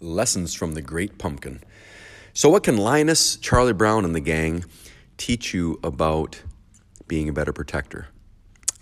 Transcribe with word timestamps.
Lessons 0.00 0.54
from 0.54 0.74
the 0.74 0.82
Great 0.82 1.18
Pumpkin. 1.18 1.62
So, 2.32 2.48
what 2.48 2.62
can 2.62 2.76
Linus, 2.76 3.36
Charlie 3.36 3.72
Brown, 3.72 4.04
and 4.04 4.14
the 4.14 4.20
gang 4.20 4.64
teach 5.16 5.52
you 5.52 5.80
about 5.82 6.42
being 7.06 7.28
a 7.28 7.32
better 7.32 7.52
protector 7.52 8.08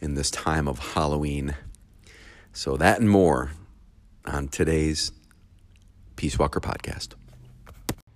in 0.00 0.14
this 0.14 0.30
time 0.30 0.68
of 0.68 0.78
Halloween? 0.94 1.54
So, 2.52 2.76
that 2.76 3.00
and 3.00 3.08
more 3.08 3.52
on 4.26 4.48
today's 4.48 5.12
Peace 6.16 6.38
Walker 6.38 6.60
podcast. 6.60 7.14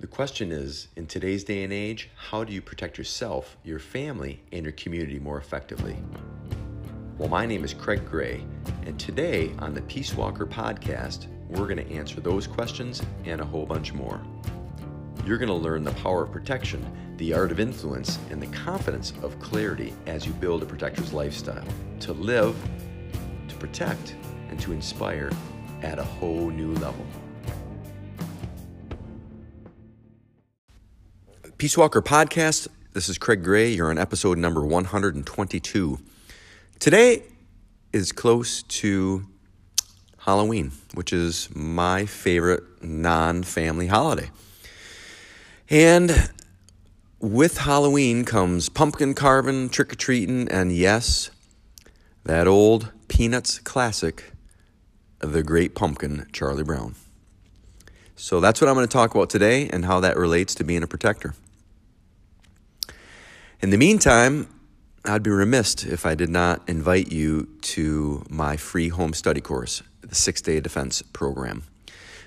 The 0.01 0.07
question 0.07 0.51
is 0.51 0.89
in 0.97 1.07
today's 1.07 1.45
day 1.45 1.63
and 1.63 1.73
age, 1.73 2.11
how 2.17 2.43
do 2.43 2.53
you 2.53 2.63
protect 2.63 2.97
yourself, 2.97 3.57
your 3.65 3.79
family, 3.79 4.43
and 4.51 4.65
your 4.65 4.73
community 4.73 5.19
more 5.19 5.39
effectively? 5.39 5.97
Well, 7.19 7.29
my 7.29 7.45
name 7.45 7.65
is 7.65 7.75
Craig 7.75 8.07
Gray, 8.09 8.43
and 8.87 8.99
today 8.99 9.53
on 9.59 9.75
the 9.75 9.83
Peace 9.83 10.15
Walker 10.15 10.47
podcast, 10.47 11.27
we're 11.51 11.67
going 11.67 11.85
to 11.85 11.93
answer 11.93 12.21
those 12.21 12.47
questions 12.47 13.03
and 13.25 13.41
a 13.41 13.45
whole 13.45 13.67
bunch 13.67 13.93
more. 13.93 14.21
You're 15.27 15.39
going 15.39 15.49
to 15.49 15.55
learn 15.55 15.85
the 15.85 15.93
power 15.93 16.23
of 16.23 16.33
protection, 16.33 16.85
the 17.17 17.35
art 17.35 17.51
of 17.51 17.59
influence, 17.59 18.19
and 18.31 18.41
the 18.41 18.47
confidence 18.47 19.13
of 19.23 19.39
clarity 19.41 19.93
as 20.07 20.25
you 20.27 20.33
build 20.35 20.63
a 20.63 20.67
protector's 20.67 21.13
lifestyle 21.13 21.67
to 22.01 22.13
live, 22.13 22.57
to 23.49 23.55
protect, 23.57 24.15
and 24.49 24.61
to 24.61 24.73
inspire 24.73 25.31
at 25.83 25.99
a 25.99 26.05
whole 26.05 26.51
new 26.51 26.73
level. 26.75 27.05
Peace 31.59 31.77
Walker 31.77 32.01
Podcast. 32.01 32.69
This 32.93 33.09
is 33.09 33.19
Craig 33.19 33.45
Gray. 33.45 33.71
You're 33.71 33.91
on 33.91 33.99
episode 33.99 34.39
number 34.39 34.65
122. 34.65 35.99
Today 36.79 37.25
is 37.93 38.13
close 38.13 38.63
to 38.63 39.27
Halloween, 40.31 40.71
which 40.95 41.13
is 41.13 41.49
my 41.57 42.07
favorite 42.07 42.63
non 42.81 43.43
family 43.43 43.89
holiday. 43.89 44.31
And 45.69 46.31
with 47.19 47.59
Halloween 47.59 48.25
comes 48.25 48.69
pumpkin 48.69 49.15
carving, 49.15 49.71
trick 49.71 49.93
or 49.93 49.97
treating, 49.97 50.47
and 50.49 50.71
yes, 50.71 51.33
that 52.23 52.47
old 52.47 52.93
Peanuts 53.09 53.59
classic, 53.59 54.31
The 55.19 55.43
Great 55.43 55.75
Pumpkin, 55.75 56.29
Charlie 56.33 56.63
Brown. 56.63 56.95
So 58.15 58.39
that's 58.39 58.61
what 58.61 58.69
I'm 58.69 58.77
going 58.77 58.87
to 58.87 58.93
talk 58.93 59.13
about 59.13 59.31
today 59.31 59.69
and 59.69 59.85
how 59.85 59.99
that 59.99 60.17
relates 60.17 60.55
to 60.55 60.63
being 60.63 60.85
a 60.85 60.87
protector. 60.87 61.35
In 63.61 63.71
the 63.71 63.77
meantime, 63.77 64.47
I'd 65.05 65.23
be 65.23 65.31
remiss 65.31 65.83
if 65.85 66.05
I 66.05 66.15
did 66.15 66.29
not 66.29 66.69
invite 66.69 67.11
you 67.11 67.49
to 67.63 68.23
my 68.29 68.59
free 68.59 68.91
home 68.91 69.15
study 69.15 69.41
course 69.41 69.83
the 70.03 70.15
Six 70.15 70.43
Day 70.43 70.61
Defense 70.61 71.01
Program. 71.01 71.63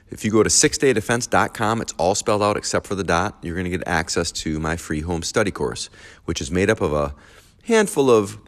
If 0.10 0.26
you 0.26 0.32
go 0.32 0.42
to 0.42 0.50
sixdaydefense.com, 0.50 1.82
it's 1.82 1.94
all 2.00 2.16
spelled 2.16 2.42
out 2.42 2.58
except 2.58 2.88
for 2.88 2.96
the 2.96 3.04
dot. 3.04 3.38
You're 3.44 3.54
going 3.56 3.70
to 3.70 3.78
get 3.78 3.88
access 3.88 4.32
to 4.32 4.60
my 4.60 4.76
free 4.76 5.02
home 5.02 5.22
study 5.22 5.52
course, 5.52 5.90
which 6.26 6.42
is 6.42 6.50
made 6.50 6.72
up 6.72 6.82
of 6.82 6.94
a 6.94 7.14
handful 7.66 8.10
of 8.10 8.40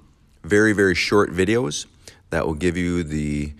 very, 0.43 0.73
very 0.73 0.95
short 0.95 1.31
videos 1.31 1.85
that 2.31 2.47
will 2.47 2.55
give 2.55 2.77
you 2.77 3.03
the 3.03 3.53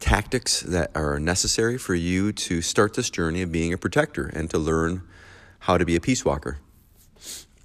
tactics 0.00 0.60
that 0.60 0.90
are 0.94 1.18
necessary 1.18 1.76
for 1.76 1.94
you 1.94 2.32
to 2.32 2.62
start 2.62 2.94
this 2.94 3.10
journey 3.10 3.42
of 3.42 3.52
being 3.52 3.74
a 3.74 3.78
protector 3.78 4.26
and 4.32 4.48
to 4.50 4.58
learn 4.58 5.02
how 5.60 5.76
to 5.76 5.84
be 5.84 5.96
a 5.96 6.00
peace 6.00 6.24
walker. 6.24 6.58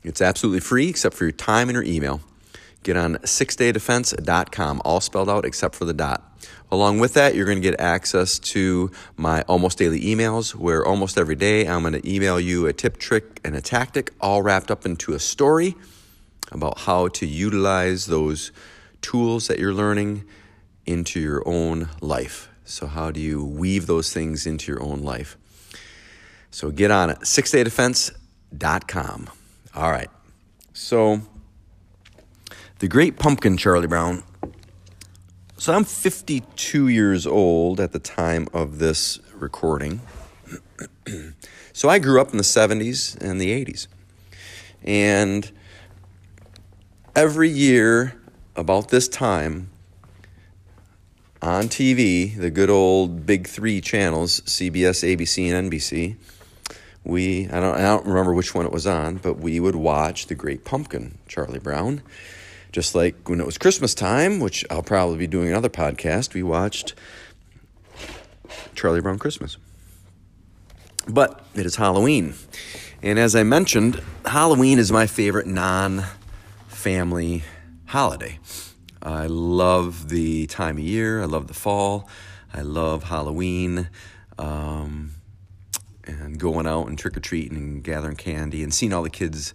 It's 0.04 0.22
absolutely 0.22 0.62
free 0.62 0.90
except 0.90 1.16
for 1.16 1.26
your 1.26 1.32
time 1.32 1.70
and 1.70 1.76
your 1.76 1.84
email. 1.84 2.22
Get 2.84 2.98
on 2.98 3.18
sixdaydefense.com, 3.18 4.82
all 4.84 5.02
spelled 5.02 5.30
out 5.30 5.46
except 5.46 5.76
for 5.76 5.86
the 5.86 5.94
dot. 5.94 6.28
Along 6.72 7.00
with 7.00 7.14
that, 7.14 7.36
you're 7.36 7.46
going 7.46 7.62
to 7.62 7.64
get 7.70 7.80
access 7.80 8.40
to 8.40 8.92
my 9.18 9.44
almost 9.44 9.78
daily 9.78 10.02
emails, 10.02 10.56
where 10.56 10.84
almost 10.86 11.18
every 11.18 11.36
day 11.36 11.68
I'm 11.68 11.82
going 11.82 11.94
to 11.94 12.10
email 12.10 12.40
you 12.40 12.66
a 12.66 12.74
tip, 12.74 12.98
trick, 12.98 13.40
and 13.44 13.56
a 13.56 13.62
tactic, 13.62 14.12
all 14.20 14.42
wrapped 14.42 14.72
up 14.72 14.86
into 14.86 15.14
a 15.14 15.20
story 15.20 15.76
about 16.52 16.80
how 16.80 17.08
to 17.10 17.28
utilize 17.28 18.08
those 18.08 18.52
tools 19.02 19.48
that 19.48 19.60
you're 19.60 19.74
learning 19.74 20.24
into 20.86 21.20
your 21.20 21.48
own 21.48 21.90
life. 22.00 22.50
So, 22.66 22.88
how 22.88 23.12
do 23.12 23.20
you 23.20 23.44
weave 23.44 23.86
those 23.86 24.14
things 24.14 24.48
into 24.48 24.72
your 24.72 24.82
own 24.82 25.02
life? 25.02 25.38
So, 26.52 26.72
get 26.72 26.90
on 26.90 27.10
it, 27.10 27.20
sixdaydefense.com. 27.20 29.30
All 29.74 29.90
right. 29.90 30.10
So, 30.74 31.22
the 32.80 32.88
Great 32.88 33.18
Pumpkin, 33.18 33.58
Charlie 33.58 33.88
Brown. 33.88 34.24
So 35.58 35.74
I'm 35.74 35.84
52 35.84 36.88
years 36.88 37.28
old 37.28 37.80
at 37.80 37.92
the 37.92 38.00
time 38.00 38.48
of 38.54 38.80
this 38.80 39.20
recording. 39.36 40.02
so 41.74 41.88
I 41.88 42.00
grew 42.00 42.20
up 42.20 42.32
in 42.32 42.38
the 42.38 42.44
70s 42.44 43.16
and 43.22 43.40
the 43.40 43.66
80s. 43.66 43.88
And 44.84 45.52
every 47.16 47.50
year, 47.50 48.20
about 48.56 48.90
this 48.90 49.08
time, 49.08 49.70
on 51.42 51.66
TV, 51.66 52.36
the 52.36 52.52
good 52.52 52.70
old 52.70 53.26
big 53.26 53.48
three 53.48 53.82
channels, 53.82 54.42
CBS, 54.42 55.04
ABC, 55.16 55.52
and 55.52 55.72
NBC, 55.72 56.16
we, 57.04 57.48
I 57.48 57.60
don't, 57.60 57.76
I 57.76 57.82
don't 57.82 58.06
remember 58.06 58.34
which 58.34 58.54
one 58.54 58.66
it 58.66 58.72
was 58.72 58.86
on, 58.86 59.18
but 59.18 59.38
we 59.38 59.60
would 59.60 59.76
watch 59.76 60.28
The 60.28 60.36
Great 60.36 60.66
Pumpkin, 60.66 61.18
Charlie 61.28 61.60
Brown. 61.60 62.02
Just 62.72 62.96
like 62.96 63.28
when 63.28 63.42
it 63.42 63.46
was 63.46 63.58
Christmas 63.58 63.94
time, 63.94 64.40
which 64.40 64.64
I'll 64.70 64.84
probably 64.84 65.18
be 65.18 65.28
doing 65.28 65.50
another 65.50 65.70
podcast, 65.70 66.34
we 66.34 66.44
watched 66.44 66.94
Charlie 68.76 69.02
Brown 69.02 69.20
Christmas. 69.20 69.58
But 71.08 71.44
it 71.56 71.66
is 71.66 71.76
Halloween. 71.76 72.36
And 73.02 73.18
as 73.18 73.36
I 73.36 73.44
mentioned, 73.44 74.02
Halloween 74.26 74.78
is 74.78 74.92
my 74.92 75.08
favorite 75.08 75.48
non 75.48 76.06
family 76.68 77.44
holiday. 77.88 78.40
I 79.02 79.26
love 79.26 80.10
the 80.10 80.46
time 80.48 80.78
of 80.78 80.84
year, 80.84 81.24
I 81.24 81.26
love 81.26 81.48
the 81.48 81.56
fall, 81.56 82.08
I 82.54 82.62
love 82.62 83.06
Halloween. 83.06 83.90
Um, 84.38 85.12
and 86.06 86.40
going 86.40 86.68
out 86.68 86.88
and 86.88 86.98
trick 86.98 87.16
or 87.16 87.20
treating 87.20 87.58
and 87.58 87.84
gathering 87.84 88.16
candy 88.16 88.64
and 88.64 88.74
seeing 88.74 88.94
all 88.94 89.04
the 89.04 89.10
kids 89.10 89.54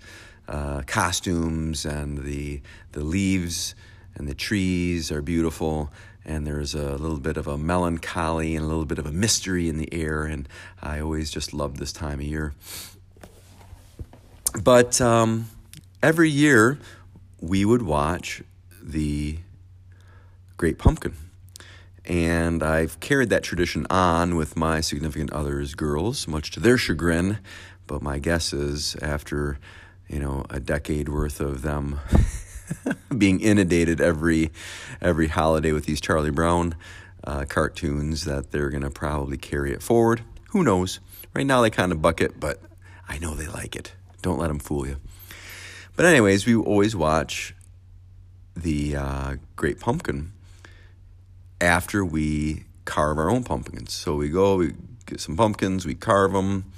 uh, 0.48 0.82
costumes 0.86 1.84
and 1.84 2.18
the 2.18 2.60
the 2.92 3.02
leaves 3.02 3.74
and 4.14 4.28
the 4.28 4.34
trees 4.34 5.10
are 5.10 5.22
beautiful 5.22 5.90
and 6.24 6.46
there's 6.46 6.74
a 6.74 6.96
little 6.96 7.18
bit 7.18 7.36
of 7.36 7.46
a 7.46 7.56
melancholy 7.56 8.56
and 8.56 8.64
a 8.64 8.68
little 8.68 8.84
bit 8.84 8.98
of 8.98 9.06
a 9.06 9.12
mystery 9.12 9.68
in 9.68 9.76
the 9.76 9.92
air 9.92 10.24
and 10.24 10.48
I 10.82 11.00
always 11.00 11.30
just 11.30 11.52
love 11.52 11.78
this 11.78 11.92
time 11.92 12.18
of 12.18 12.26
year. 12.26 12.52
But 14.62 15.00
um, 15.00 15.48
every 16.02 16.30
year 16.30 16.78
we 17.40 17.64
would 17.64 17.82
watch 17.82 18.42
the 18.82 19.38
Great 20.56 20.78
Pumpkin. 20.78 21.14
And 22.06 22.62
I've 22.62 23.00
carried 23.00 23.30
that 23.30 23.42
tradition 23.42 23.86
on 23.90 24.36
with 24.36 24.56
my 24.56 24.80
significant 24.80 25.32
other's 25.32 25.74
girls, 25.74 26.28
much 26.28 26.50
to 26.52 26.60
their 26.60 26.78
chagrin. 26.78 27.38
But 27.86 28.02
my 28.02 28.18
guess 28.18 28.52
is 28.52 28.96
after 29.02 29.58
you 30.08 30.20
know, 30.20 30.44
a 30.50 30.60
decade 30.60 31.08
worth 31.08 31.40
of 31.40 31.62
them 31.62 32.00
being 33.18 33.40
inundated 33.40 34.00
every 34.00 34.50
every 35.00 35.28
holiday 35.28 35.72
with 35.72 35.86
these 35.86 36.00
Charlie 36.00 36.30
Brown 36.30 36.74
uh, 37.24 37.44
cartoons 37.48 38.24
that 38.24 38.52
they're 38.52 38.70
to 38.82 38.90
probably 38.90 39.36
carry 39.36 39.72
it 39.72 39.82
forward. 39.82 40.22
Who 40.50 40.62
knows? 40.62 41.00
Right 41.34 41.46
now 41.46 41.60
they 41.60 41.70
kind 41.70 41.92
of 41.92 42.00
bucket, 42.00 42.38
but 42.38 42.60
I 43.08 43.18
know 43.18 43.34
they 43.34 43.48
like 43.48 43.76
it. 43.76 43.92
Don't 44.22 44.38
let 44.38 44.48
them 44.48 44.58
fool 44.58 44.86
you. 44.86 44.96
But 45.96 46.06
anyways, 46.06 46.46
we 46.46 46.54
always 46.54 46.94
watch 46.94 47.54
the 48.54 48.96
uh, 48.96 49.36
Great 49.56 49.80
Pumpkin 49.80 50.32
after 51.60 52.04
we 52.04 52.64
carve 52.84 53.18
our 53.18 53.30
own 53.30 53.44
pumpkins. 53.44 53.92
So 53.92 54.16
we 54.16 54.28
go, 54.28 54.56
we 54.56 54.74
get 55.06 55.20
some 55.20 55.36
pumpkins, 55.36 55.86
we 55.86 55.94
carve 55.94 56.32
them, 56.32 56.72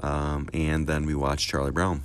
um, 0.00 0.48
and 0.52 0.86
then 0.86 1.06
we 1.06 1.14
watch 1.14 1.46
Charlie 1.46 1.70
Brown. 1.70 2.02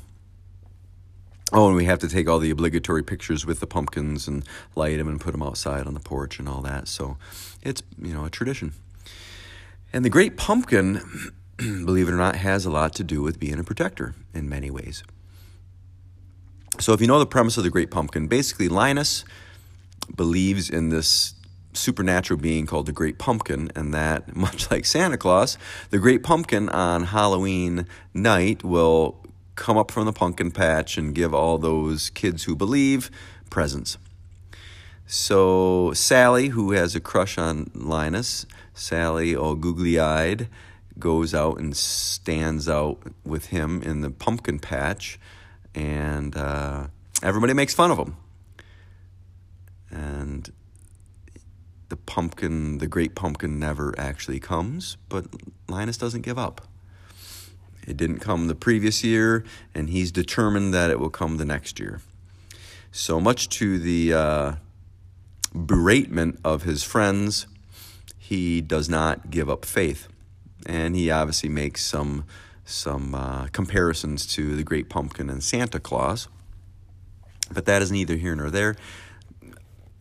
Oh, 1.51 1.67
and 1.67 1.75
we 1.75 1.85
have 1.85 1.99
to 1.99 2.07
take 2.07 2.29
all 2.29 2.37
the 2.37 2.51
obligatory 2.51 3.03
pictures 3.03 3.45
with 3.45 3.59
the 3.59 3.65
pumpkins 3.65 4.27
and 4.27 4.45
light 4.75 4.97
them 4.97 5.07
and 5.07 5.19
put 5.19 5.31
them 5.31 5.41
outside 5.41 5.87
on 5.87 5.95
the 5.95 5.99
porch 5.99 6.37
and 6.37 6.47
all 6.47 6.61
that. 6.61 6.87
So 6.87 7.17
it's, 7.63 7.81
you 7.99 8.13
know, 8.13 8.25
a 8.25 8.29
tradition. 8.29 8.73
And 9.91 10.05
the 10.05 10.09
Great 10.09 10.37
Pumpkin, 10.37 11.01
believe 11.57 12.07
it 12.07 12.11
or 12.11 12.17
not, 12.17 12.35
has 12.35 12.65
a 12.67 12.69
lot 12.69 12.93
to 12.95 13.03
do 13.03 13.23
with 13.23 13.39
being 13.39 13.57
a 13.57 13.63
protector 13.63 14.13
in 14.31 14.47
many 14.47 14.69
ways. 14.69 15.03
So 16.79 16.93
if 16.93 17.01
you 17.01 17.07
know 17.07 17.17
the 17.17 17.25
premise 17.25 17.57
of 17.57 17.63
the 17.63 17.71
Great 17.71 17.89
Pumpkin, 17.89 18.27
basically 18.27 18.69
Linus 18.69 19.25
believes 20.15 20.69
in 20.69 20.89
this 20.89 21.33
supernatural 21.73 22.39
being 22.39 22.65
called 22.65 22.85
the 22.85 22.91
Great 22.91 23.17
Pumpkin, 23.17 23.71
and 23.75 23.93
that, 23.93 24.35
much 24.35 24.69
like 24.71 24.85
Santa 24.85 25.17
Claus, 25.17 25.57
the 25.89 25.99
Great 25.99 26.23
Pumpkin 26.23 26.69
on 26.69 27.03
Halloween 27.05 27.85
night 28.13 28.63
will 28.63 29.17
come 29.55 29.77
up 29.77 29.91
from 29.91 30.05
the 30.05 30.13
pumpkin 30.13 30.51
patch 30.51 30.97
and 30.97 31.13
give 31.13 31.33
all 31.33 31.57
those 31.57 32.09
kids 32.11 32.45
who 32.45 32.55
believe 32.55 33.11
presents. 33.49 33.97
So 35.05 35.91
Sally, 35.93 36.49
who 36.49 36.71
has 36.71 36.95
a 36.95 36.99
crush 36.99 37.37
on 37.37 37.69
Linus, 37.73 38.45
Sally, 38.73 39.35
all 39.35 39.55
googly 39.55 39.99
eyed, 39.99 40.47
goes 40.97 41.33
out 41.33 41.59
and 41.59 41.75
stands 41.75 42.69
out 42.69 42.99
with 43.25 43.47
him 43.47 43.81
in 43.81 44.01
the 44.01 44.11
pumpkin 44.11 44.59
patch, 44.59 45.19
and 45.73 46.37
uh, 46.37 46.87
everybody 47.23 47.53
makes 47.53 47.73
fun 47.73 47.91
of 47.91 47.97
him. 47.97 48.17
And 49.89 50.51
the 51.89 51.97
pumpkin, 51.97 52.77
the 52.77 52.87
great 52.87 53.15
pumpkin, 53.15 53.59
never 53.59 53.93
actually 53.97 54.39
comes, 54.39 54.97
but 55.09 55.25
Linus 55.67 55.97
doesn't 55.97 56.21
give 56.21 56.37
up. 56.37 56.61
It 57.87 57.97
didn't 57.97 58.19
come 58.19 58.47
the 58.47 58.55
previous 58.55 59.03
year, 59.03 59.43
and 59.73 59.89
he's 59.89 60.11
determined 60.11 60.73
that 60.73 60.91
it 60.91 60.99
will 60.99 61.09
come 61.09 61.37
the 61.37 61.45
next 61.45 61.79
year. 61.79 62.01
So 62.91 63.19
much 63.19 63.49
to 63.49 63.79
the 63.79 64.13
uh, 64.13 64.55
beratement 65.53 66.39
of 66.43 66.63
his 66.63 66.83
friends, 66.83 67.47
he 68.17 68.61
does 68.61 68.89
not 68.89 69.31
give 69.31 69.49
up 69.49 69.65
faith. 69.65 70.07
And 70.65 70.95
he 70.95 71.09
obviously 71.09 71.49
makes 71.49 71.83
some, 71.83 72.25
some 72.65 73.15
uh, 73.15 73.47
comparisons 73.47 74.27
to 74.35 74.55
the 74.55 74.63
Great 74.63 74.89
Pumpkin 74.89 75.29
and 75.29 75.43
Santa 75.43 75.79
Claus. 75.79 76.27
But 77.51 77.65
that 77.65 77.81
is 77.81 77.91
neither 77.91 78.17
here 78.17 78.35
nor 78.35 78.51
there. 78.51 78.75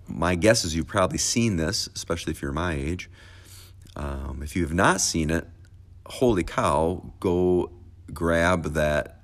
My 0.09 0.35
guess 0.35 0.65
is 0.65 0.75
you've 0.75 0.87
probably 0.87 1.19
seen 1.19 1.57
this, 1.57 1.89
especially 1.95 2.33
if 2.33 2.43
you're 2.43 2.53
my 2.53 2.73
age. 2.73 3.11
Um, 3.95 4.41
if 4.43 4.57
you 4.57 4.63
have 4.63 4.75
not 4.75 5.01
seen 5.01 5.31
it, 5.31 5.47
holy 6.07 6.45
cow, 6.45 7.13
go 7.21 7.71
grab 8.13 8.73
that 8.75 9.21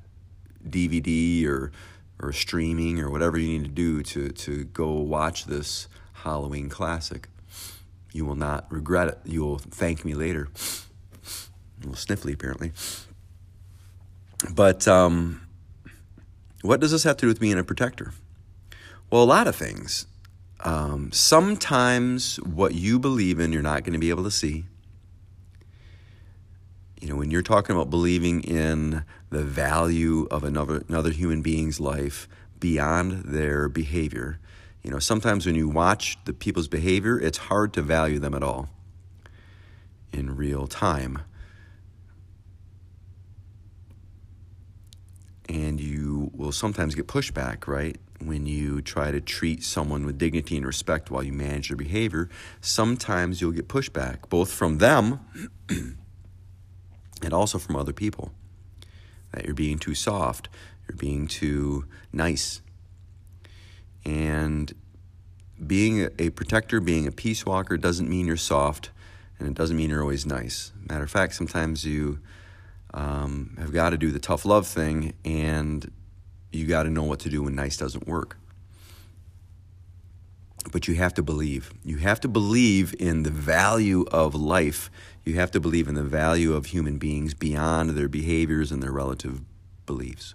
DVD 0.68 1.46
or 1.46 1.72
or 2.20 2.32
streaming 2.32 3.00
or 3.00 3.10
whatever 3.10 3.38
you 3.38 3.58
need 3.58 3.64
to 3.64 3.70
do 3.70 4.02
to, 4.02 4.28
to 4.30 4.64
go 4.64 4.92
watch 4.92 5.46
this 5.46 5.88
Halloween 6.12 6.68
classic. 6.68 7.28
You 8.12 8.24
will 8.24 8.36
not 8.36 8.70
regret 8.70 9.08
it. 9.08 9.18
You 9.24 9.44
will 9.44 9.58
thank 9.58 10.04
me 10.04 10.14
later. 10.14 10.48
A 11.82 11.86
little 11.86 11.94
sniffly, 11.94 12.34
apparently. 12.34 12.72
But 14.54 14.86
um, 14.86 15.46
what 16.62 16.80
does 16.80 16.92
this 16.92 17.02
have 17.02 17.16
to 17.18 17.22
do 17.22 17.28
with 17.28 17.40
being 17.40 17.58
a 17.58 17.64
protector? 17.64 18.12
Well, 19.10 19.22
a 19.22 19.24
lot 19.24 19.48
of 19.48 19.56
things. 19.56 20.06
Um, 20.64 21.12
sometimes 21.12 22.36
what 22.36 22.74
you 22.74 22.98
believe 22.98 23.38
in, 23.38 23.52
you're 23.52 23.62
not 23.62 23.84
going 23.84 23.92
to 23.92 23.98
be 23.98 24.10
able 24.10 24.24
to 24.24 24.30
see. 24.30 24.64
You 27.00 27.08
know, 27.08 27.16
when 27.16 27.30
you're 27.30 27.42
talking 27.42 27.76
about 27.76 27.90
believing 27.90 28.42
in 28.42 29.04
the 29.28 29.44
value 29.44 30.26
of 30.30 30.42
another 30.42 30.82
another 30.88 31.10
human 31.10 31.42
being's 31.42 31.78
life 31.78 32.26
beyond 32.58 33.24
their 33.24 33.68
behavior, 33.68 34.38
you 34.82 34.90
know, 34.90 34.98
sometimes 34.98 35.44
when 35.44 35.54
you 35.54 35.68
watch 35.68 36.16
the 36.24 36.32
people's 36.32 36.68
behavior, 36.68 37.20
it's 37.20 37.36
hard 37.36 37.74
to 37.74 37.82
value 37.82 38.18
them 38.18 38.34
at 38.34 38.42
all 38.42 38.70
in 40.14 40.34
real 40.34 40.66
time. 40.66 41.20
And 45.46 45.78
you 45.78 46.30
will 46.32 46.52
sometimes 46.52 46.94
get 46.94 47.06
pushback, 47.06 47.66
right? 47.66 47.98
When 48.24 48.46
you 48.46 48.80
try 48.80 49.10
to 49.10 49.20
treat 49.20 49.62
someone 49.62 50.06
with 50.06 50.18
dignity 50.18 50.56
and 50.56 50.66
respect 50.66 51.10
while 51.10 51.22
you 51.22 51.32
manage 51.32 51.68
their 51.68 51.76
behavior, 51.76 52.30
sometimes 52.60 53.40
you'll 53.40 53.52
get 53.52 53.68
pushback, 53.68 54.28
both 54.28 54.50
from 54.50 54.78
them 54.78 55.20
and 55.68 57.32
also 57.32 57.58
from 57.58 57.76
other 57.76 57.92
people. 57.92 58.32
That 59.32 59.44
you're 59.44 59.54
being 59.54 59.78
too 59.78 59.94
soft, 59.94 60.48
you're 60.88 60.96
being 60.96 61.26
too 61.26 61.86
nice, 62.12 62.62
and 64.04 64.72
being 65.66 66.08
a 66.18 66.30
protector, 66.30 66.80
being 66.80 67.06
a 67.06 67.12
peace 67.12 67.46
walker 67.46 67.76
doesn't 67.76 68.08
mean 68.08 68.26
you're 68.26 68.36
soft 68.36 68.90
and 69.38 69.48
it 69.48 69.54
doesn't 69.54 69.76
mean 69.76 69.90
you're 69.90 70.02
always 70.02 70.26
nice. 70.26 70.72
Matter 70.88 71.04
of 71.04 71.10
fact, 71.10 71.34
sometimes 71.34 71.84
you 71.84 72.20
um, 72.92 73.56
have 73.58 73.72
got 73.72 73.90
to 73.90 73.98
do 73.98 74.10
the 74.10 74.18
tough 74.18 74.44
love 74.44 74.66
thing 74.66 75.14
and 75.24 75.90
you 76.54 76.66
got 76.66 76.84
to 76.84 76.90
know 76.90 77.02
what 77.02 77.20
to 77.20 77.28
do 77.28 77.42
when 77.42 77.54
nice 77.54 77.76
doesn't 77.76 78.06
work. 78.06 78.36
But 80.72 80.88
you 80.88 80.94
have 80.94 81.14
to 81.14 81.22
believe. 81.22 81.72
You 81.84 81.98
have 81.98 82.20
to 82.20 82.28
believe 82.28 82.94
in 82.98 83.22
the 83.22 83.30
value 83.30 84.04
of 84.10 84.34
life. 84.34 84.90
You 85.24 85.34
have 85.34 85.50
to 85.52 85.60
believe 85.60 85.88
in 85.88 85.94
the 85.94 86.02
value 86.02 86.54
of 86.54 86.66
human 86.66 86.98
beings 86.98 87.34
beyond 87.34 87.90
their 87.90 88.08
behaviors 88.08 88.72
and 88.72 88.82
their 88.82 88.92
relative 88.92 89.42
beliefs. 89.84 90.34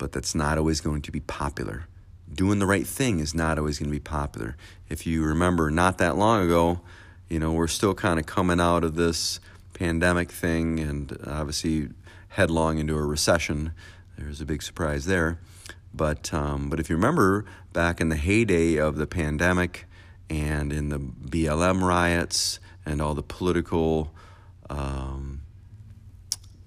but 0.00 0.12
that's 0.12 0.34
not 0.34 0.56
always 0.56 0.80
going 0.80 1.02
to 1.02 1.12
be 1.12 1.20
popular. 1.20 1.86
Doing 2.32 2.58
the 2.58 2.66
right 2.66 2.86
thing 2.86 3.20
is 3.20 3.34
not 3.34 3.58
always 3.58 3.78
going 3.78 3.90
to 3.90 3.94
be 3.94 4.00
popular. 4.00 4.56
If 4.88 5.06
you 5.06 5.22
remember, 5.22 5.70
not 5.70 5.98
that 5.98 6.16
long 6.16 6.44
ago, 6.44 6.80
you 7.28 7.38
know, 7.38 7.52
we're 7.52 7.68
still 7.68 7.94
kind 7.94 8.18
of 8.18 8.24
coming 8.24 8.60
out 8.60 8.82
of 8.82 8.94
this 8.94 9.40
pandemic 9.74 10.30
thing 10.30 10.80
and 10.80 11.16
obviously 11.26 11.88
headlong 12.28 12.78
into 12.78 12.96
a 12.96 13.04
recession. 13.04 13.72
There's 14.16 14.40
a 14.40 14.46
big 14.46 14.62
surprise 14.62 15.06
there. 15.06 15.38
But, 15.92 16.32
um, 16.32 16.70
but 16.70 16.78
if 16.78 16.88
you 16.88 16.96
remember 16.96 17.44
back 17.72 18.00
in 18.00 18.08
the 18.10 18.16
heyday 18.16 18.76
of 18.76 18.96
the 18.96 19.06
pandemic 19.06 19.86
and 20.28 20.72
in 20.72 20.88
the 20.88 20.98
BLM 20.98 21.82
riots 21.82 22.60
and 22.86 23.02
all 23.02 23.14
the 23.14 23.22
political 23.22 24.12
um, 24.68 25.42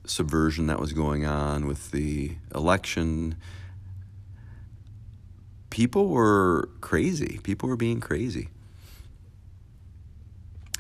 subversion 0.06 0.68
that 0.68 0.80
was 0.80 0.94
going 0.94 1.26
on 1.26 1.66
with 1.66 1.92
the 1.92 2.36
election. 2.54 3.36
People 5.70 6.10
were 6.10 6.70
crazy. 6.82 7.40
People 7.44 7.70
were 7.70 7.78
being 7.78 8.00
crazy. 8.00 8.50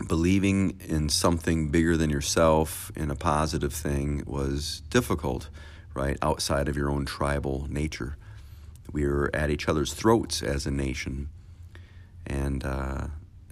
Believing 0.07 0.79
in 0.87 1.07
something 1.09 1.69
bigger 1.69 1.95
than 1.95 2.09
yourself, 2.09 2.91
in 2.95 3.11
a 3.11 3.15
positive 3.15 3.73
thing, 3.73 4.23
was 4.25 4.81
difficult, 4.89 5.49
right? 5.93 6.17
Outside 6.21 6.67
of 6.67 6.75
your 6.75 6.89
own 6.89 7.05
tribal 7.05 7.67
nature. 7.69 8.17
We 8.91 9.05
were 9.05 9.29
at 9.33 9.49
each 9.49 9.69
other's 9.69 9.93
throats 9.93 10.41
as 10.41 10.65
a 10.65 10.71
nation. 10.71 11.29
And, 12.25 12.65
uh, 12.65 13.07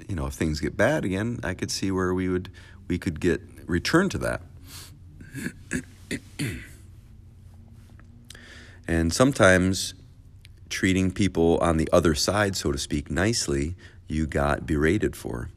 you 0.08 0.16
know, 0.16 0.26
if 0.26 0.34
things 0.34 0.60
get 0.60 0.76
bad 0.76 1.06
again, 1.06 1.40
I 1.44 1.54
could 1.54 1.72
see 1.72 1.92
where 1.92 2.14
we 2.14 2.28
would 2.28 2.50
we 2.88 2.98
could 2.98 3.20
get 3.22 3.42
return 3.66 4.10
to 4.10 4.18
that. 4.18 4.42
and 8.88 9.14
sometimes 9.14 9.94
treating 10.70 11.12
people 11.12 11.58
on 11.60 11.78
the 11.78 11.88
other 11.94 12.16
side, 12.16 12.58
so 12.58 12.72
to 12.72 12.78
speak, 12.78 13.10
nicely, 13.10 13.76
you 14.08 14.28
got 14.28 14.66
berated 14.66 15.16
for. 15.16 15.50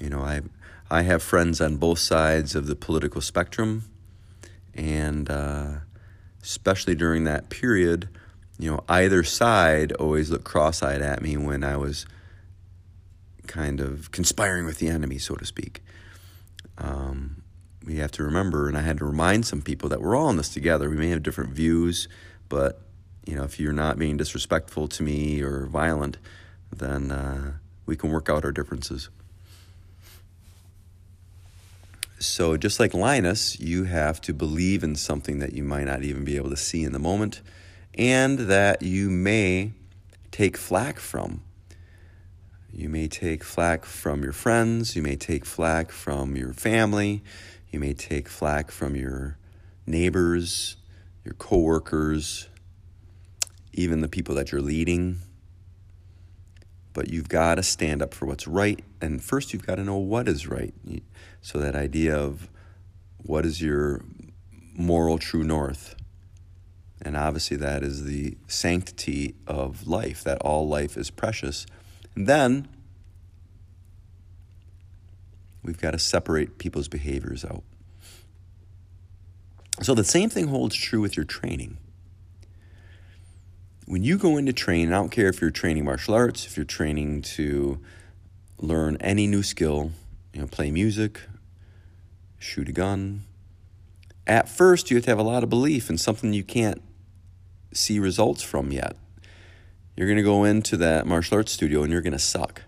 You 0.00 0.10
know, 0.10 0.20
I 0.20 0.42
I 0.90 1.02
have 1.02 1.22
friends 1.22 1.60
on 1.60 1.76
both 1.76 1.98
sides 1.98 2.54
of 2.54 2.66
the 2.66 2.76
political 2.76 3.20
spectrum, 3.20 3.84
and 4.74 5.28
uh, 5.30 5.68
especially 6.42 6.94
during 6.94 7.24
that 7.24 7.48
period, 7.48 8.08
you 8.58 8.70
know, 8.70 8.84
either 8.88 9.24
side 9.24 9.92
always 9.92 10.30
looked 10.30 10.44
cross-eyed 10.44 11.02
at 11.02 11.22
me 11.22 11.36
when 11.36 11.64
I 11.64 11.76
was 11.76 12.06
kind 13.46 13.80
of 13.80 14.10
conspiring 14.12 14.66
with 14.66 14.78
the 14.78 14.88
enemy, 14.88 15.18
so 15.18 15.34
to 15.34 15.44
speak. 15.44 15.82
Um, 16.78 17.42
we 17.84 17.96
have 17.96 18.12
to 18.12 18.22
remember, 18.22 18.68
and 18.68 18.76
I 18.76 18.82
had 18.82 18.98
to 18.98 19.04
remind 19.04 19.46
some 19.46 19.62
people 19.62 19.88
that 19.88 20.00
we're 20.00 20.16
all 20.16 20.28
in 20.30 20.36
this 20.36 20.48
together. 20.48 20.90
We 20.90 20.96
may 20.96 21.08
have 21.10 21.22
different 21.22 21.50
views, 21.50 22.08
but 22.48 22.80
you 23.24 23.34
know, 23.34 23.44
if 23.44 23.58
you're 23.58 23.72
not 23.72 23.98
being 23.98 24.16
disrespectful 24.16 24.88
to 24.88 25.02
me 25.02 25.40
or 25.42 25.66
violent, 25.66 26.18
then 26.74 27.10
uh, 27.10 27.54
we 27.86 27.96
can 27.96 28.10
work 28.10 28.28
out 28.28 28.44
our 28.44 28.52
differences. 28.52 29.08
So, 32.18 32.56
just 32.56 32.80
like 32.80 32.94
Linus, 32.94 33.60
you 33.60 33.84
have 33.84 34.22
to 34.22 34.32
believe 34.32 34.82
in 34.82 34.96
something 34.96 35.38
that 35.40 35.52
you 35.52 35.62
might 35.62 35.84
not 35.84 36.02
even 36.02 36.24
be 36.24 36.36
able 36.36 36.48
to 36.48 36.56
see 36.56 36.82
in 36.82 36.92
the 36.92 36.98
moment, 36.98 37.42
and 37.92 38.38
that 38.38 38.80
you 38.80 39.10
may 39.10 39.72
take 40.30 40.56
flack 40.56 40.98
from. 40.98 41.42
You 42.72 42.88
may 42.88 43.06
take 43.06 43.44
flack 43.44 43.84
from 43.84 44.22
your 44.22 44.32
friends, 44.32 44.96
you 44.96 45.02
may 45.02 45.16
take 45.16 45.44
flack 45.44 45.90
from 45.90 46.36
your 46.36 46.54
family, 46.54 47.22
you 47.70 47.80
may 47.80 47.92
take 47.92 48.28
flack 48.30 48.70
from 48.70 48.96
your 48.96 49.36
neighbors, 49.86 50.76
your 51.22 51.34
coworkers, 51.34 52.48
even 53.74 54.00
the 54.00 54.08
people 54.08 54.34
that 54.36 54.52
you're 54.52 54.62
leading. 54.62 55.18
But 56.96 57.10
you've 57.10 57.28
got 57.28 57.56
to 57.56 57.62
stand 57.62 58.00
up 58.00 58.14
for 58.14 58.24
what's 58.24 58.48
right. 58.48 58.82
And 59.02 59.22
first, 59.22 59.52
you've 59.52 59.66
got 59.66 59.74
to 59.74 59.84
know 59.84 59.98
what 59.98 60.28
is 60.28 60.48
right. 60.48 60.72
So, 61.42 61.58
that 61.58 61.76
idea 61.76 62.16
of 62.16 62.48
what 63.18 63.44
is 63.44 63.60
your 63.60 64.00
moral 64.74 65.18
true 65.18 65.44
north? 65.44 65.94
And 67.02 67.14
obviously, 67.14 67.58
that 67.58 67.82
is 67.82 68.04
the 68.04 68.38
sanctity 68.46 69.34
of 69.46 69.86
life, 69.86 70.24
that 70.24 70.38
all 70.40 70.66
life 70.66 70.96
is 70.96 71.10
precious. 71.10 71.66
And 72.14 72.26
then 72.26 72.68
We've 75.66 75.80
got 75.80 75.90
to 75.90 75.98
separate 75.98 76.58
people's 76.58 76.86
behaviors 76.86 77.44
out. 77.44 77.64
So 79.82 79.94
the 79.94 80.04
same 80.04 80.30
thing 80.30 80.46
holds 80.46 80.76
true 80.76 81.00
with 81.00 81.16
your 81.16 81.26
training. 81.26 81.76
When 83.86 84.02
you 84.02 84.18
go 84.18 84.36
into 84.36 84.52
training, 84.52 84.92
I 84.92 84.96
don't 84.96 85.10
care 85.10 85.28
if 85.28 85.40
you're 85.40 85.50
training 85.50 85.84
martial 85.84 86.14
arts, 86.14 86.44
if 86.44 86.56
you're 86.56 86.66
training 86.66 87.22
to 87.22 87.80
learn 88.58 88.96
any 89.00 89.28
new 89.28 89.44
skill, 89.44 89.92
you 90.34 90.40
know, 90.40 90.48
play 90.48 90.72
music, 90.72 91.20
shoot 92.38 92.68
a 92.68 92.72
gun. 92.72 93.22
At 94.26 94.48
first, 94.48 94.90
you 94.90 94.96
have 94.96 95.04
to 95.04 95.10
have 95.10 95.20
a 95.20 95.22
lot 95.22 95.44
of 95.44 95.50
belief 95.50 95.88
in 95.88 95.98
something 95.98 96.32
you 96.32 96.42
can't 96.42 96.82
see 97.72 98.00
results 98.00 98.42
from 98.42 98.72
yet. 98.72 98.96
You're 99.96 100.08
going 100.08 100.16
to 100.16 100.22
go 100.24 100.42
into 100.42 100.76
that 100.78 101.06
martial 101.06 101.36
arts 101.36 101.52
studio 101.52 101.84
and 101.84 101.92
you're 101.92 102.02
going 102.02 102.12
to 102.12 102.18
suck. 102.18 102.62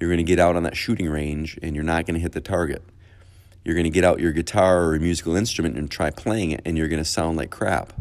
You're 0.00 0.08
going 0.08 0.18
to 0.18 0.24
get 0.24 0.40
out 0.40 0.56
on 0.56 0.62
that 0.62 0.76
shooting 0.76 1.08
range 1.08 1.58
and 1.62 1.74
you're 1.74 1.84
not 1.84 2.06
going 2.06 2.14
to 2.14 2.20
hit 2.20 2.32
the 2.32 2.40
target. 2.40 2.82
You're 3.64 3.74
going 3.74 3.84
to 3.84 3.90
get 3.90 4.02
out 4.02 4.18
your 4.18 4.32
guitar 4.32 4.82
or 4.84 4.94
a 4.94 5.00
musical 5.00 5.36
instrument 5.36 5.76
and 5.76 5.90
try 5.90 6.10
playing 6.10 6.52
it 6.52 6.62
and 6.64 6.78
you're 6.78 6.88
going 6.88 7.02
to 7.02 7.08
sound 7.08 7.36
like 7.36 7.50
crap. 7.50 7.92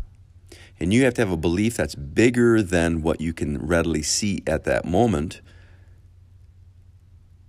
And 0.79 0.93
you 0.93 1.03
have 1.03 1.13
to 1.15 1.21
have 1.21 1.31
a 1.31 1.37
belief 1.37 1.77
that's 1.77 1.95
bigger 1.95 2.61
than 2.61 3.01
what 3.01 3.21
you 3.21 3.33
can 3.33 3.65
readily 3.65 4.03
see 4.03 4.43
at 4.45 4.63
that 4.65 4.85
moment 4.85 5.41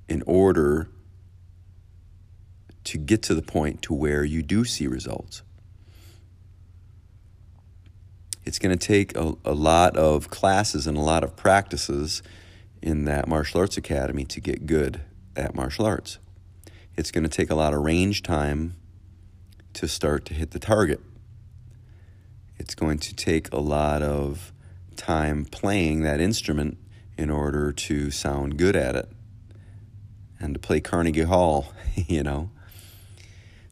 in 0.09 0.23
order 0.26 0.88
to 2.85 2.99
get 2.99 3.23
to 3.23 3.35
the 3.35 3.43
point 3.43 3.83
to 3.83 3.95
where 3.95 4.25
you 4.25 4.43
do 4.43 4.64
see 4.64 4.87
results. 4.87 5.43
It's 8.45 8.59
going 8.59 8.76
to 8.76 8.87
take 8.87 9.16
a, 9.16 9.35
a 9.45 9.54
lot 9.54 9.97
of 9.97 10.28
classes 10.28 10.87
and 10.87 10.97
a 10.97 11.00
lot 11.00 11.25
of 11.25 11.35
practices 11.35 12.23
in 12.83 13.07
that 13.07 13.26
martial 13.26 13.61
arts 13.61 13.78
academy 13.78 14.25
to 14.26 14.40
get 14.40 14.66
good 14.66 15.00
at 15.35 15.54
martial 15.54 15.87
arts. 15.87 16.19
It's 16.97 17.11
going 17.11 17.25
to 17.25 17.31
take 17.31 17.50
a 17.50 17.54
lot 17.54 17.73
of 17.73 17.81
range 17.81 18.23
time 18.23 18.76
to 19.73 19.88
start 19.88 20.26
to 20.26 20.35
hit 20.35 20.50
the 20.50 20.59
target. 20.59 21.00
It's 22.58 22.75
going 22.75 22.99
to 22.99 23.14
take 23.14 23.52
a 23.52 23.61
lot 23.61 24.02
of 24.02 24.52
time 24.96 25.44
playing 25.44 26.02
that 26.02 26.20
instrument 26.20 26.78
in 27.16 27.30
order 27.30 27.73
to 27.73 28.11
sound 28.11 28.56
good 28.56 28.76
at 28.76 28.96
it 28.96 29.08
and 30.40 30.54
to 30.54 30.61
play 30.61 30.80
Carnegie 30.80 31.23
Hall, 31.23 31.73
you 31.94 32.23
know. 32.23 32.50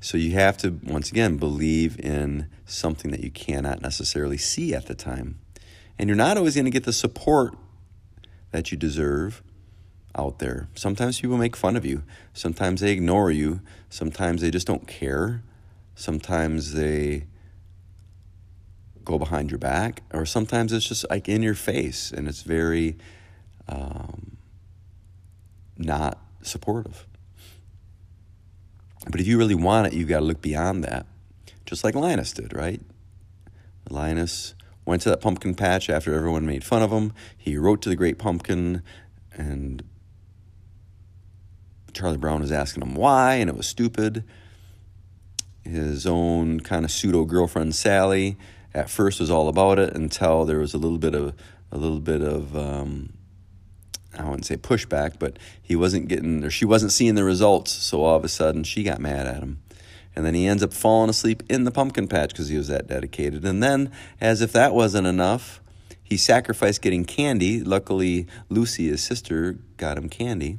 So 0.01 0.17
you 0.17 0.33
have 0.33 0.57
to, 0.59 0.81
once 0.83 1.11
again, 1.11 1.37
believe 1.37 1.99
in 2.01 2.49
something 2.67 3.11
that 3.13 3.21
you 3.21 3.31
cannot 3.31 3.83
necessarily 3.83 4.39
see 4.39 4.75
at 4.75 4.87
the 4.87 4.95
time. 4.95 5.39
And 5.99 6.09
you're 6.09 6.17
not 6.17 6.37
always 6.37 6.57
going 6.57 6.65
to 6.65 6.71
get 6.71 6.85
the 6.85 6.93
support 6.93 7.55
that 8.51 8.73
you 8.73 8.79
deserve 8.79 9.43
out 10.17 10.41
there. 10.41 10.69
Sometimes 10.75 11.21
people 11.21 11.37
make 11.39 11.57
fun 11.57 11.77
of 11.77 11.87
you. 11.87 12.03
Sometimes 12.33 12.81
they 12.81 12.91
ignore 12.91 13.31
you. 13.31 13.61
Sometimes 13.89 14.41
they 14.41 14.51
just 14.51 14.67
don't 14.67 14.89
care. 14.89 15.43
Sometimes 15.95 16.73
they 16.73 17.27
go 19.05 19.19
behind 19.19 19.51
your 19.51 19.59
back. 19.59 20.03
Or 20.13 20.25
sometimes 20.27 20.73
it's 20.73 20.87
just 20.87 21.09
like 21.11 21.29
in 21.29 21.43
your 21.43 21.55
face 21.55 22.11
and 22.11 22.29
it's 22.29 22.43
very 22.43 22.97
um, 23.69 24.37
not 25.77 26.19
supportive. 26.43 27.07
But 29.11 29.21
if 29.21 29.27
you 29.27 29.39
really 29.39 29.55
want 29.55 29.89
it, 29.89 29.93
you 29.95 30.05
got 30.05 30.21
to 30.21 30.25
look 30.25 30.41
beyond 30.41 30.85
that. 30.85 31.07
Just 31.67 31.85
like 31.85 31.95
Linus 31.95 32.33
did, 32.33 32.55
right? 32.55 32.81
Linus 33.91 34.55
went 34.85 35.03
to 35.03 35.11
that 35.11 35.21
pumpkin 35.21 35.55
patch 35.55 35.89
after 35.91 36.15
everyone 36.15 36.47
made 36.47 36.65
fun 36.65 36.83
of 36.83 36.91
him. 36.91 37.13
He 37.37 37.57
wrote 37.57 37.83
to 37.83 37.89
the 37.89 37.97
Great 37.97 38.19
Pumpkin, 38.19 38.83
and 39.33 39.83
Charlie 41.93 42.17
Brown 42.17 42.41
was 42.41 42.53
asking 42.53 42.83
him 42.83 42.95
why, 42.95 43.35
and 43.35 43.49
it 43.49 43.57
was 43.57 43.67
stupid. 43.67 44.25
His 45.63 46.07
own 46.07 46.61
kind 46.61 46.85
of 46.85 46.91
pseudo 46.91 47.25
girlfriend 47.25 47.75
Sally 47.75 48.37
at 48.75 48.91
first 48.91 49.21
was 49.21 49.31
all 49.31 49.49
about 49.49 49.79
it 49.79 49.95
until 49.95 50.45
there 50.45 50.59
was 50.59 50.75
a 50.75 50.79
little 50.79 50.99
bit 50.99 51.15
of 51.15 51.35
a 51.71 51.79
little 51.79 52.01
bit 52.01 52.21
of 52.21 52.57
um, 52.57 53.13
I 54.19 54.25
wouldn't 54.25 54.47
say 54.47 54.57
pushback, 54.57 55.19
but 55.19 55.39
he 55.61 55.75
wasn't 55.75 56.09
getting 56.09 56.45
or 56.45 56.51
she 56.51 56.65
wasn't 56.65 56.93
seeing 56.93 57.15
the 57.15 57.25
results. 57.25 57.73
So 57.73 58.05
all 58.05 58.17
of 58.17 58.25
a 58.25 58.29
sudden, 58.29 58.65
she 58.65 58.83
got 58.83 59.01
mad 59.01 59.27
at 59.27 59.43
him. 59.43 59.63
And 60.15 60.27
then 60.27 60.35
he 60.35 60.47
ends 60.47 60.63
up 60.63 60.75
falling 60.75 61.09
asleep 61.09 61.43
in 61.49 61.65
the 61.65 61.71
pumpkin 61.71 62.07
patch 62.07 62.31
because 62.31 62.49
he 62.49 62.59
was 62.59 62.69
that 62.69 62.87
dedicated. 62.87 63.45
And 63.47 63.63
then, 63.63 63.91
as 64.21 64.43
if 64.43 64.53
that 64.53 64.75
wasn't 64.75 65.07
enough, 65.07 65.63
he 66.03 66.19
sacrificed 66.19 66.83
getting 66.83 67.07
candy. 67.07 67.65
Luckily, 67.65 68.27
Lucy, 68.51 68.89
his 68.89 69.03
sister, 69.03 69.59
got 69.79 69.97
him 69.97 70.11
candy. 70.11 70.59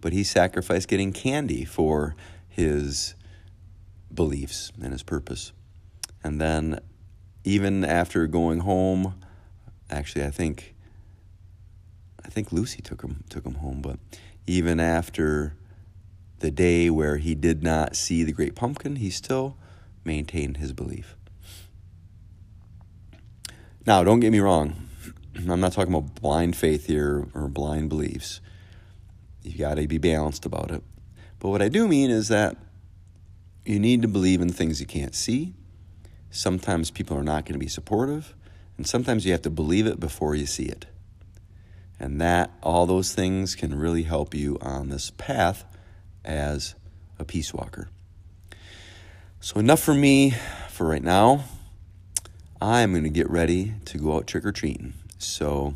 But 0.00 0.12
he 0.12 0.24
sacrificed 0.24 0.88
getting 0.88 1.12
candy 1.12 1.64
for 1.64 2.16
his 2.48 3.14
beliefs 4.12 4.72
and 4.82 4.90
his 4.92 5.04
purpose. 5.04 5.52
And 6.24 6.40
then, 6.40 6.80
even 7.44 7.84
after 7.84 8.26
going 8.26 8.60
home, 8.60 9.14
actually, 9.90 10.24
I 10.24 10.30
think 10.30 10.74
I 12.24 12.28
think 12.28 12.52
Lucy 12.52 12.82
took 12.82 13.02
him 13.02 13.24
took 13.28 13.44
him 13.44 13.56
home, 13.56 13.80
but 13.82 13.98
even 14.46 14.80
after 14.80 15.56
the 16.40 16.50
day 16.50 16.90
where 16.90 17.18
he 17.18 17.34
did 17.34 17.62
not 17.62 17.96
see 17.96 18.24
the 18.24 18.32
great 18.32 18.54
pumpkin, 18.54 18.96
he 18.96 19.10
still 19.10 19.56
maintained 20.04 20.56
his 20.56 20.72
belief. 20.72 21.16
Now, 23.86 24.04
don't 24.04 24.20
get 24.20 24.32
me 24.32 24.40
wrong. 24.40 24.88
I'm 25.36 25.60
not 25.60 25.72
talking 25.72 25.94
about 25.94 26.20
blind 26.20 26.56
faith 26.56 26.86
here 26.86 27.26
or 27.34 27.48
blind 27.48 27.88
beliefs. 27.88 28.40
You 29.42 29.58
got 29.58 29.74
to 29.74 29.86
be 29.86 29.98
balanced 29.98 30.44
about 30.44 30.70
it. 30.70 30.82
But 31.38 31.48
what 31.48 31.62
I 31.62 31.68
do 31.68 31.88
mean 31.88 32.10
is 32.10 32.28
that 32.28 32.56
you 33.64 33.78
need 33.78 34.02
to 34.02 34.08
believe 34.08 34.40
in 34.40 34.50
things 34.50 34.80
you 34.80 34.86
can't 34.86 35.14
see. 35.14 35.54
Sometimes 36.30 36.90
people 36.90 37.16
are 37.16 37.24
not 37.24 37.44
going 37.44 37.54
to 37.54 37.58
be 37.58 37.68
supportive, 37.68 38.34
and 38.76 38.86
sometimes 38.86 39.26
you 39.26 39.32
have 39.32 39.42
to 39.42 39.50
believe 39.50 39.86
it 39.86 39.98
before 39.98 40.34
you 40.34 40.46
see 40.46 40.64
it. 40.64 40.86
And 41.98 42.20
that, 42.20 42.50
all 42.62 42.86
those 42.86 43.12
things 43.12 43.54
can 43.54 43.74
really 43.74 44.04
help 44.04 44.34
you 44.34 44.56
on 44.62 44.88
this 44.88 45.10
path 45.10 45.64
as 46.24 46.74
a 47.18 47.24
peace 47.24 47.52
walker. 47.52 47.88
So, 49.40 49.58
enough 49.58 49.80
for 49.80 49.94
me 49.94 50.34
for 50.68 50.86
right 50.86 51.02
now. 51.02 51.44
I'm 52.62 52.92
going 52.92 53.04
to 53.04 53.10
get 53.10 53.28
ready 53.28 53.74
to 53.86 53.98
go 53.98 54.16
out 54.16 54.26
trick 54.26 54.44
or 54.44 54.52
treating. 54.52 54.94
So, 55.18 55.74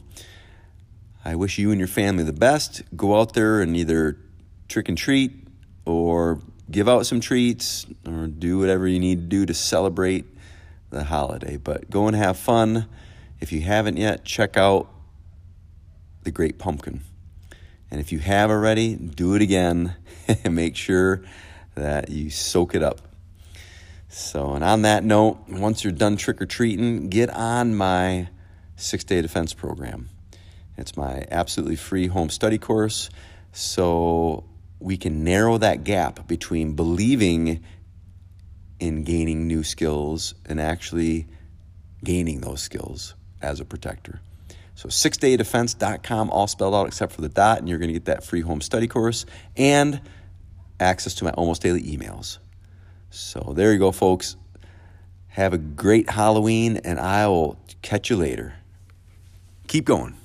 I 1.24 1.34
wish 1.34 1.58
you 1.58 1.70
and 1.70 1.78
your 1.78 1.88
family 1.88 2.24
the 2.24 2.32
best. 2.32 2.82
Go 2.96 3.18
out 3.18 3.32
there 3.32 3.60
and 3.60 3.76
either 3.76 4.18
trick 4.68 4.88
and 4.88 4.96
treat 4.96 5.32
or 5.86 6.40
give 6.70 6.88
out 6.88 7.06
some 7.06 7.20
treats 7.20 7.86
or 8.06 8.26
do 8.26 8.58
whatever 8.58 8.86
you 8.86 9.00
need 9.00 9.16
to 9.16 9.26
do 9.26 9.46
to 9.46 9.54
celebrate 9.54 10.26
the 10.94 11.04
holiday. 11.04 11.56
But 11.56 11.90
go 11.90 12.06
and 12.06 12.16
have 12.16 12.38
fun. 12.38 12.88
If 13.40 13.52
you 13.52 13.60
haven't 13.60 13.96
yet, 13.96 14.24
check 14.24 14.56
out 14.56 14.88
the 16.22 16.30
Great 16.30 16.58
Pumpkin. 16.58 17.02
And 17.90 18.00
if 18.00 18.12
you 18.12 18.18
have 18.20 18.50
already, 18.50 18.94
do 18.96 19.34
it 19.34 19.42
again 19.42 19.94
and 20.26 20.54
make 20.54 20.76
sure 20.76 21.22
that 21.74 22.08
you 22.10 22.30
soak 22.30 22.74
it 22.74 22.82
up. 22.82 23.00
So, 24.08 24.52
and 24.54 24.64
on 24.64 24.82
that 24.82 25.04
note, 25.04 25.38
once 25.48 25.82
you're 25.82 25.92
done 25.92 26.16
trick 26.16 26.40
or 26.40 26.46
treating, 26.46 27.08
get 27.08 27.30
on 27.30 27.74
my 27.74 28.28
six 28.76 29.04
day 29.04 29.20
defense 29.20 29.52
program. 29.52 30.08
It's 30.76 30.96
my 30.96 31.24
absolutely 31.30 31.76
free 31.76 32.06
home 32.06 32.30
study 32.30 32.58
course. 32.58 33.10
So 33.52 34.44
we 34.80 34.96
can 34.96 35.24
narrow 35.24 35.58
that 35.58 35.84
gap 35.84 36.26
between 36.26 36.74
believing 36.74 37.64
in 38.80 39.04
gaining 39.04 39.46
new 39.46 39.62
skills 39.62 40.34
and 40.46 40.60
actually 40.60 41.26
gaining 42.02 42.40
those 42.40 42.60
skills 42.60 43.14
as 43.40 43.60
a 43.60 43.64
protector. 43.64 44.20
So 44.74 44.88
sixdaydefense.com, 44.88 46.30
all 46.30 46.46
spelled 46.46 46.74
out 46.74 46.86
except 46.86 47.12
for 47.12 47.20
the 47.20 47.28
dot, 47.28 47.58
and 47.58 47.68
you're 47.68 47.78
going 47.78 47.88
to 47.88 47.94
get 47.94 48.06
that 48.06 48.24
free 48.24 48.40
home 48.40 48.60
study 48.60 48.88
course 48.88 49.24
and 49.56 50.00
access 50.80 51.14
to 51.14 51.24
my 51.24 51.30
almost 51.30 51.62
daily 51.62 51.82
emails. 51.82 52.38
So 53.10 53.52
there 53.54 53.72
you 53.72 53.78
go, 53.78 53.92
folks. 53.92 54.36
Have 55.28 55.52
a 55.52 55.58
great 55.58 56.10
Halloween, 56.10 56.78
and 56.78 56.98
I 56.98 57.26
will 57.28 57.58
catch 57.82 58.10
you 58.10 58.16
later. 58.16 58.54
Keep 59.68 59.84
going. 59.84 60.16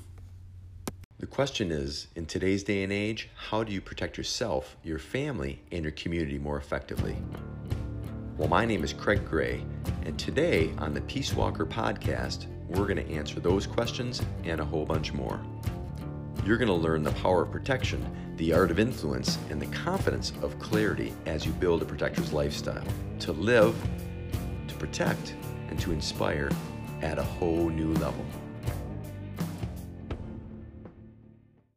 The 1.18 1.26
question 1.26 1.70
is 1.70 2.08
in 2.16 2.26
today's 2.26 2.62
day 2.62 2.82
and 2.82 2.92
age, 2.92 3.28
how 3.36 3.62
do 3.62 3.72
you 3.72 3.80
protect 3.80 4.16
yourself, 4.16 4.76
your 4.82 4.98
family, 4.98 5.60
and 5.70 5.82
your 5.82 5.92
community 5.92 6.38
more 6.38 6.56
effectively? 6.56 7.16
Well, 8.40 8.48
my 8.48 8.64
name 8.64 8.82
is 8.82 8.94
Craig 8.94 9.28
Gray, 9.28 9.62
and 10.06 10.18
today 10.18 10.72
on 10.78 10.94
the 10.94 11.02
Peace 11.02 11.34
Walker 11.34 11.66
podcast, 11.66 12.46
we're 12.68 12.86
going 12.86 12.96
to 12.96 13.12
answer 13.12 13.38
those 13.38 13.66
questions 13.66 14.22
and 14.44 14.62
a 14.62 14.64
whole 14.64 14.86
bunch 14.86 15.12
more. 15.12 15.38
You're 16.46 16.56
going 16.56 16.68
to 16.68 16.74
learn 16.74 17.02
the 17.02 17.12
power 17.12 17.42
of 17.42 17.52
protection, 17.52 18.02
the 18.38 18.54
art 18.54 18.70
of 18.70 18.78
influence, 18.78 19.38
and 19.50 19.60
the 19.60 19.66
confidence 19.66 20.32
of 20.40 20.58
clarity 20.58 21.12
as 21.26 21.44
you 21.44 21.52
build 21.52 21.82
a 21.82 21.84
protector's 21.84 22.32
lifestyle 22.32 22.82
to 23.18 23.32
live, 23.32 23.76
to 24.68 24.74
protect, 24.76 25.34
and 25.68 25.78
to 25.78 25.92
inspire 25.92 26.50
at 27.02 27.18
a 27.18 27.22
whole 27.22 27.68
new 27.68 27.92
level. 27.96 28.24